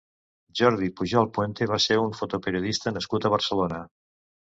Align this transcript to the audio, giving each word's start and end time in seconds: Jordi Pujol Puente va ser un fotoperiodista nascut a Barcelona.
Jordi 0.59 0.87
Pujol 1.01 1.27
Puente 1.35 1.67
va 1.71 1.77
ser 1.85 1.97
un 2.05 2.15
fotoperiodista 2.21 2.95
nascut 2.95 3.29
a 3.29 3.33
Barcelona. 3.35 3.83